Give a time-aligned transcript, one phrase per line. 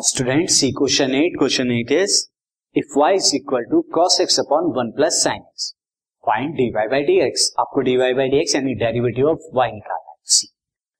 [0.00, 2.14] Student see question eight question eight is
[2.76, 5.74] if y is equal to cos x upon one plus sine x
[6.24, 10.16] find by d x आपको dy by d x यानी derivative of y निकालना है।
[10.24, 10.46] सी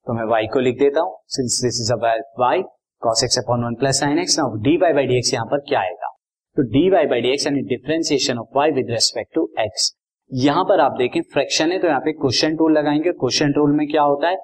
[0.07, 2.59] तो मैं y को लिख देता हूँ। Since this is about y,
[3.03, 6.11] cos x upon one plus sine x now by d x यहाँ पर क्या आएगा?
[6.57, 9.89] तो dy बाई डी एक्स यानी differentiation of y with respect to x.
[10.31, 13.87] यहाँ पर आप देखें फ्रैक्शन है तो यहाँ पे क्वेश्चन टूल लगाएँगे। क्वेश्चन टूल में
[13.91, 14.37] क्या होता है?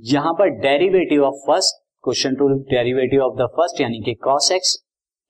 [0.00, 4.76] यहाँ पर derivative of first question to derivative of the first, यानी कि cos x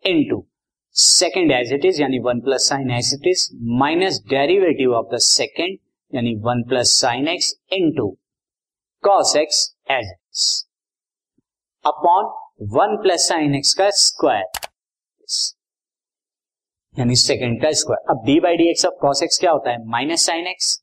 [0.31, 0.47] into
[0.97, 3.49] second as it is यानी one plus sine as it is
[3.79, 5.79] minus derivative of the second
[6.13, 7.55] यानी one plus sine x
[7.97, 8.09] into
[9.05, 10.29] cos x as it
[11.85, 12.33] upon
[12.77, 14.45] one plus sine x का square
[16.95, 19.85] यानी second का square अब d by d x of cos x क्या होता है?
[19.87, 20.77] Minus sine x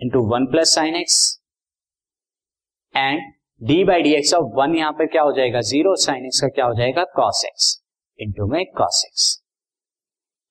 [0.00, 1.40] into one plus sine x
[2.94, 5.60] and d by d x of one यहाँ पर क्या हो जाएगा?
[5.60, 7.04] ज़ीरो साइन एक्स का क्या हो जाएगा?
[7.16, 7.68] कॉस एक्स
[8.18, 9.28] इंटू में कॉस एक्स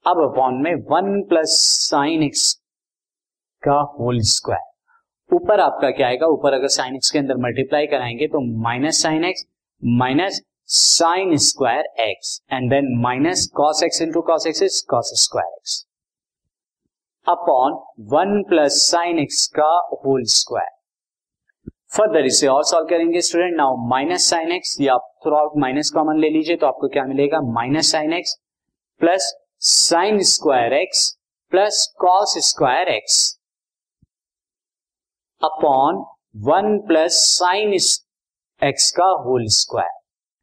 [0.05, 1.57] अब अपॉन में वन प्लस
[1.89, 2.53] साइन एक्स
[3.63, 6.27] का होल स्क्वायर ऊपर आपका क्या आएगा?
[6.27, 9.45] ऊपर अगर साइन एक्स के अंदर मल्टीप्लाई कराएँगे तो minus sine x
[9.83, 15.53] minus sine square x and then minus cos x into cos x is cos square
[15.53, 15.83] x
[17.27, 17.81] upon
[18.15, 19.73] one plus sine x का
[20.05, 20.74] होल स्क्वायर
[21.97, 26.17] फर्दर इसे और सॉल्व करेंगे। Student now minus sine x या throughout minus common
[26.19, 27.39] ले लीजिए तो आपको क्या मिलेगा?
[27.53, 28.35] Minus sine x
[29.01, 31.11] plus sine square x
[31.51, 33.39] plus cos square x
[35.41, 36.03] upon
[36.45, 37.73] one plus sine
[38.61, 39.99] x का होल स्क्वायर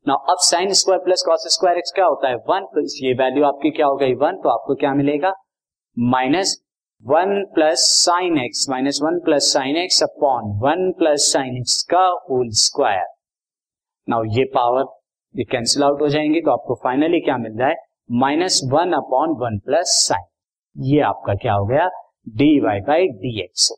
[0.06, 2.34] नाउ अब sine square plus cos square x क्या होता है?
[2.36, 4.14] वन तो ये वैल्यू आपकी क्या हो गई?
[4.14, 5.34] वन तो आपको क्या मिलेगा?
[5.98, 6.61] Minus
[7.04, 12.02] one plus sine x minus one plus sine x upon one plus sine x का
[12.30, 13.06] होल स्क्वायर।
[14.08, 14.84] नाउ ये पावर
[15.34, 17.74] ये कैंसिल आउट हो जाएँगे तो आपको फाइनली क्या मिल रहा है?
[18.12, 20.24] Minus one upon one plus sine.
[20.76, 21.88] ये आपका क्या हो गया?
[22.28, 23.72] D y by d x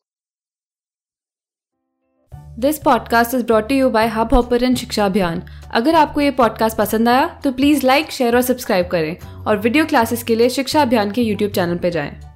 [2.59, 5.43] this podcast is brought you by Hubhopper Shiksha Abhiyan
[5.75, 9.17] अगर आपको ये पॉडकास्ट पसंद आया तो प्लीज़ लाइक शेयर और सब्सक्राइब करें।
[9.47, 12.34] और वीडियो क्लासेस के लिए शिक्षा अभियान के यूट्यूब चैनल पर जाएँ।